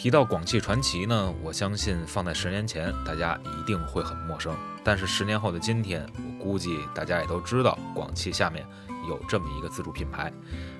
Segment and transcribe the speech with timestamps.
[0.00, 4.56] 提到广汽传祺呢，我相信放在十年前，大家一定会很陌生。
[4.82, 8.66] 但是十年后的今天，我估计大家也都知道，广汽下面
[9.06, 10.32] 有这么一个自主品牌，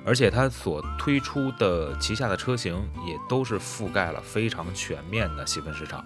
[0.06, 2.74] 而且它所推出的旗下的车型
[3.06, 6.02] 也都是覆盖了非常全面的细分市场。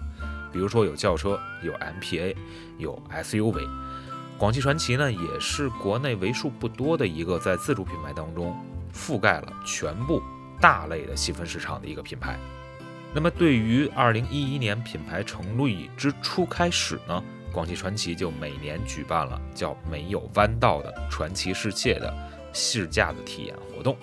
[0.51, 2.35] 比如说有轿车，有 MPA，
[2.77, 3.65] 有 SUV。
[4.37, 8.53] 广汽传祺呢，也是国内为数不多的一个在自主品牌当中
[8.93, 10.21] 覆盖了全部
[10.59, 12.37] 大类的细分市场的一个品牌。
[13.15, 22.13] 那么，对于二零一一年品牌成立之初开始呢，广汽传祺就每年举办了叫“没有弯道的传奇世界”的
[22.51, 23.95] 试驾的体验活动。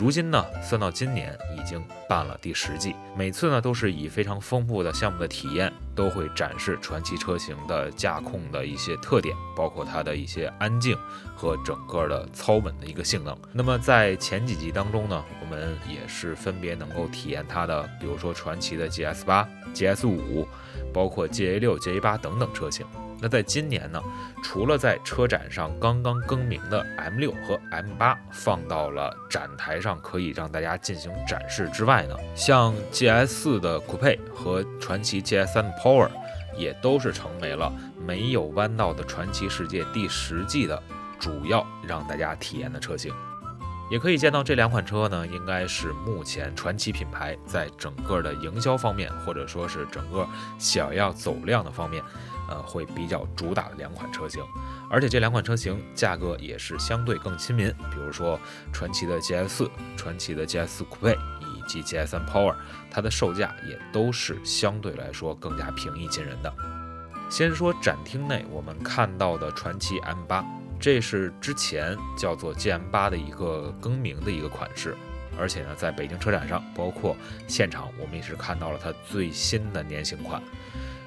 [0.00, 10.96] 如今呢，算到今年已经办了第十季，每次呢都是以非常丰富的项目的体验，都会展示传奇车型的驾控的一些特点，包括它的一些安静
[11.36, 13.36] 和整个的操稳的一个性能。
[13.52, 20.48] 那么在前几集当中呢，我们也是分别能够体验它的，比如说传奇的 GS 八、GS 五，
[20.94, 22.86] 包括 GA 六、GA 八等等车型。
[23.20, 24.02] 那在今年呢，
[24.42, 36.08] 除了在车展上刚刚更名的 M6 和 M8 放到了展台上，可以让大家进行展示之外呢，像 GS4 的酷配和传奇 GS3 Power
[36.56, 37.72] 也都是成为了
[38.06, 40.82] 没有弯道的传奇世界第十季的
[41.18, 43.12] 主要让大家体验的车型。
[43.90, 50.26] 也可以见到这两款车呢，应该是目前传祺品牌在整个的营销方面，或者说是整个
[50.58, 52.02] 想要走量的方面。
[52.48, 54.42] 呃，会比较主打的两款车型，
[54.90, 57.68] 而且这两款车型价格也是相对更亲民。
[57.92, 58.36] 比如说
[58.72, 62.56] 传祺的 GS 四、传祺的 GS 四酷配以及 GS 三 Power，
[62.90, 66.52] 它的售价也都是相对来说更加平易近人的。
[67.28, 70.44] 先说展厅内我们看到的传祺 M 八，
[70.80, 74.96] 这是之前叫做 GM 八的一个更名的一个款式，
[75.38, 77.14] 而且呢，在北京车展上，包括
[77.46, 80.42] 现场，我们也是看到了它最新的年型款。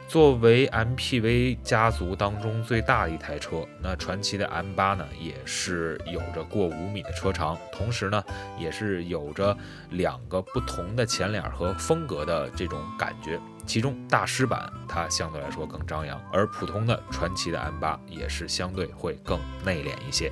[0.08, 8.24] 作为 MPV 家族当中最大的一台车，那传祺的 M8 呢，也是有着过五米的车长，同时呢，
[8.60, 9.58] 也是有着
[9.90, 13.40] 两个不同的前脸和风格的这种感觉。
[13.66, 20.32] 其中大师版它相对来说更张扬，而普通的传祺的 M8 也是相对会更内敛一些。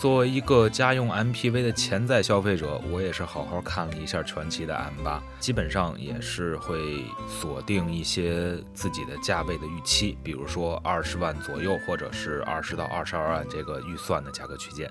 [0.00, 14.88] 作为一个家用 MPV 的潜在消费者，我也是好好看了一下传祺的 M8，基本上也是会锁定一些自己的价位的预期，比如说二十万左右，或者是二十到二十二万这个预算的价格区间。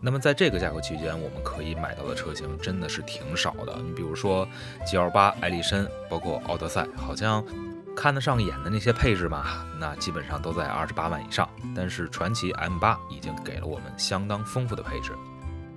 [0.00, 3.76] 那么在这个价格区间，我们可以买到的车型真的是挺少的。
[3.84, 4.46] 你比如说
[4.86, 7.44] GL8、艾力绅，包括奥德赛，好像。
[7.96, 9.44] 看得上眼的那些配置嘛，
[9.78, 11.48] 那基本上都在二十八万以上。
[11.74, 15.12] 但是传奇 M 八已经给了我们相当丰富的配置。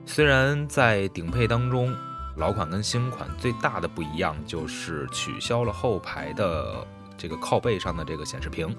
[0.06, 1.96] 虽然在顶配当中，
[2.36, 6.86] 老款跟新款最大的不一样就是取消了后排的
[7.18, 8.76] 这个靠背上的这个显示屏，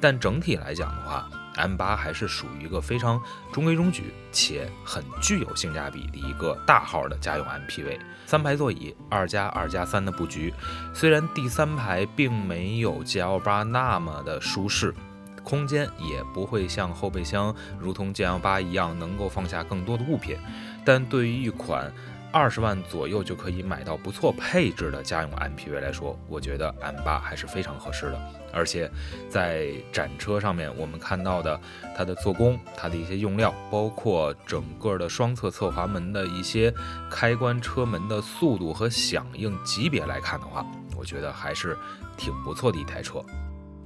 [0.00, 3.20] 但整体来讲的话，M8 还是属于一个非常
[3.52, 7.98] 中规中矩且很具有性价比的一个大号的家用 MPV。
[8.26, 10.52] 三排座椅，二加二加三的布局，
[10.94, 14.94] 虽然第三排并没有 GL8 那么的舒适，
[15.42, 20.38] 空间也不会像后备箱如同 GL8 一样能够放下更多的物品，
[20.84, 21.92] 但对于一款。
[22.32, 28.18] 二十万左右就可以买到不错配置的家用 MPV 来说，我觉得 M8 还是非常合适的。
[28.54, 28.90] 而且
[29.28, 31.60] 在展车上面，我们看到的
[31.94, 36.72] 它的做工、它的一些用料，包括整个的双侧侧滑门的一些
[37.10, 40.66] 开关车门的速度和响应级别来看的话，
[40.96, 41.76] 我觉得还是
[42.16, 43.22] 挺不错的一台车。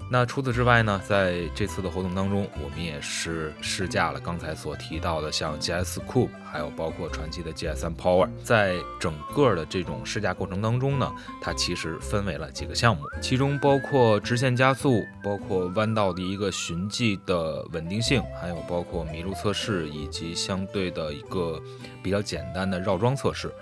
[0.08, 8.28] 那除此之外呢，在这次的活动当中，我们也是试驾了刚才所提到的像 GS Coupe，还有包括传祺的 GS3 Power。
[8.44, 11.12] 在整个的这种试驾过程当中呢，
[11.42, 21.60] 它其实分为了几个项目，其中包括直线加速，包括弯道的一个循迹的稳定性，还有包括麋鹿测试，以及相对的一个
[22.00, 23.52] 比较简单的绕桩测试。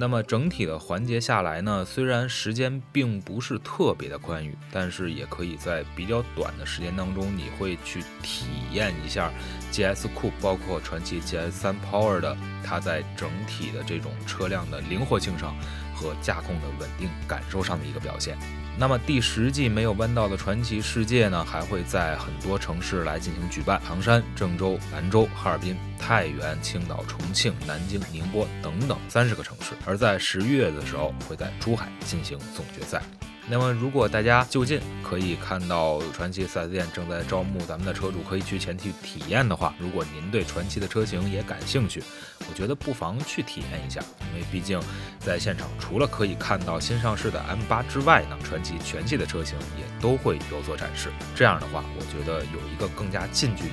[0.00, 9.30] 那么整体的环节下来呢，虽然时间并不是特别的宽裕，但是也可以在比较短的时间当中，你会去体验一下
[9.70, 15.54] GS Coupe，包括传祺 GS 三 Power 的它在整体的这种车辆的灵活性上
[15.94, 18.38] 和驾控的稳定感受上的一个表现。
[18.78, 29.74] 那么第十季没有弯道的传奇世界呢，还会在很多城市来进行举办，唐山、郑州、兰州、哈尔滨、太原、青岛、重庆、南京、宁波等等三十个城市。
[29.84, 33.02] 而在十一月的时候，会在珠海进行总决赛。
[33.48, 42.00] 那么，如果大家就近可以看到传奇 4S 店正在招募咱们的车主，可以去前去体验的话，如果您对传奇的车型也感兴趣，
[42.48, 44.00] 我觉得不妨去体验一下，
[44.32, 44.80] 因为毕竟
[45.18, 51.10] 在现场除了可以看到新上市的 M8 之外呢，传奇全系的车型也都会有所展示。
[51.34, 53.72] 这样的话，我觉得有一个更加近距离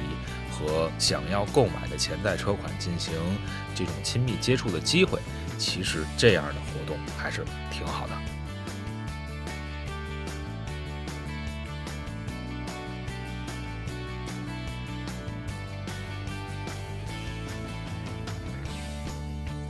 [0.50, 3.14] 和想要购买的潜在车款进行
[3.76, 5.20] 这种亲密接触的机会，
[5.60, 8.14] 其实这样的活动还是挺好的。